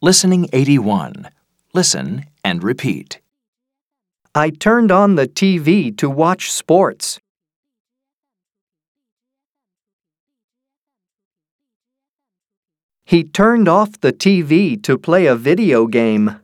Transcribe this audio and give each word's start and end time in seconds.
Listening 0.00 0.48
81. 0.52 1.28
Listen 1.74 2.26
and 2.44 2.62
repeat. 2.62 3.20
I 4.32 4.50
turned 4.50 4.92
on 4.92 5.16
the 5.16 5.26
TV 5.26 5.96
to 5.98 6.08
watch 6.08 6.52
sports. 6.52 7.18
He 13.04 13.24
turned 13.24 13.66
off 13.66 14.00
the 14.00 14.12
TV 14.12 14.80
to 14.84 14.96
play 14.98 15.26
a 15.26 15.34
video 15.34 15.88
game. 15.88 16.38